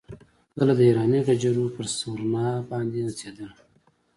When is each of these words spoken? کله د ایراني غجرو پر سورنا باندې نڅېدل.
کله 0.57 0.71
د 0.77 0.81
ایراني 0.87 1.19
غجرو 1.27 1.65
پر 1.75 1.85
سورنا 1.97 2.47
باندې 2.69 2.99
نڅېدل. 3.07 3.51